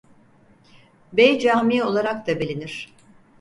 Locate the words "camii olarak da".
1.39-2.39